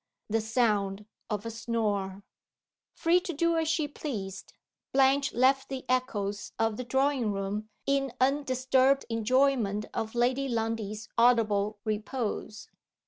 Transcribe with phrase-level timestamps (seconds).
[0.27, 2.23] the sound of a Snore.
[2.95, 4.51] Free to do as she pleased,
[4.91, 11.77] Blanche left the echoes of the drawing room in undisturbed enjoyment of Lady Lundie's audible
[11.85, 12.67] repose.